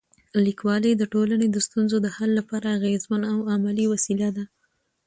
لیکوالی 0.45 0.93
د 0.97 1.03
ټولنې 1.13 1.47
د 1.51 1.57
ستونزو 1.67 1.97
د 2.01 2.07
حل 2.15 2.31
لپاره 2.39 2.75
اغېزمن 2.77 3.21
او 3.33 3.37
عملي 3.53 3.85
وسیله 3.93 4.29
ده. 4.35 4.45